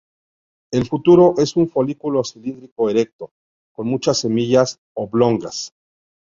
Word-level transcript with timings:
El 0.71 0.87
fruto 0.87 1.35
es 1.37 1.55
un 1.55 1.69
folículo 1.69 2.23
cilíndrico 2.23 2.89
erecto, 2.89 3.29
con 3.71 3.85
muchas 3.87 4.17
semillas 4.17 4.79
oblongas. 4.95 5.75